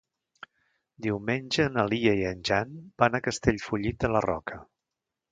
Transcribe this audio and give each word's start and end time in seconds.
Diumenge 1.05 1.65
na 1.73 1.83
Lia 1.91 2.13
i 2.21 2.25
en 2.29 2.41
Jan 2.49 2.71
van 3.03 3.17
a 3.17 3.21
Castellfollit 3.27 3.99
de 4.05 4.11
la 4.15 4.23
Roca. 4.27 4.59